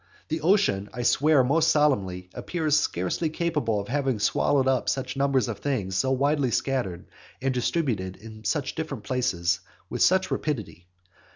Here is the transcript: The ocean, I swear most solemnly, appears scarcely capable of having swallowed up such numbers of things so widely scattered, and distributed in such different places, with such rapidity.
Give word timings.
The 0.29 0.41
ocean, 0.41 0.89
I 0.95 1.03
swear 1.03 1.43
most 1.43 1.69
solemnly, 1.69 2.31
appears 2.33 2.75
scarcely 2.75 3.29
capable 3.29 3.79
of 3.79 3.87
having 3.87 4.17
swallowed 4.17 4.67
up 4.67 4.89
such 4.89 5.15
numbers 5.15 5.47
of 5.47 5.59
things 5.59 5.95
so 5.95 6.09
widely 6.09 6.49
scattered, 6.49 7.05
and 7.39 7.53
distributed 7.53 8.15
in 8.15 8.43
such 8.43 8.73
different 8.73 9.03
places, 9.03 9.59
with 9.91 10.01
such 10.01 10.31
rapidity. 10.31 10.87